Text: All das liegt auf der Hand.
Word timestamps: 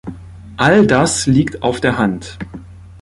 All 0.57 0.87
das 0.87 1.27
liegt 1.27 1.61
auf 1.61 1.79
der 1.79 1.95
Hand. 1.99 2.39